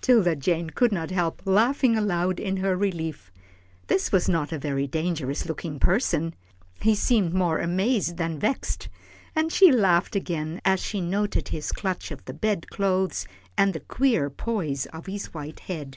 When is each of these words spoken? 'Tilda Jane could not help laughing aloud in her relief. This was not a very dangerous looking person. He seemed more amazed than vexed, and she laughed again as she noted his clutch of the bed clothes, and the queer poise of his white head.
'Tilda 0.00 0.34
Jane 0.34 0.70
could 0.70 0.90
not 0.90 1.12
help 1.12 1.40
laughing 1.44 1.96
aloud 1.96 2.40
in 2.40 2.56
her 2.56 2.76
relief. 2.76 3.30
This 3.86 4.10
was 4.10 4.28
not 4.28 4.50
a 4.50 4.58
very 4.58 4.88
dangerous 4.88 5.46
looking 5.46 5.78
person. 5.78 6.34
He 6.82 6.96
seemed 6.96 7.32
more 7.32 7.60
amazed 7.60 8.16
than 8.16 8.40
vexed, 8.40 8.88
and 9.36 9.52
she 9.52 9.70
laughed 9.70 10.16
again 10.16 10.60
as 10.64 10.80
she 10.80 11.00
noted 11.00 11.46
his 11.50 11.70
clutch 11.70 12.10
of 12.10 12.24
the 12.24 12.34
bed 12.34 12.68
clothes, 12.70 13.28
and 13.56 13.72
the 13.72 13.78
queer 13.78 14.28
poise 14.28 14.86
of 14.86 15.06
his 15.06 15.32
white 15.32 15.60
head. 15.60 15.96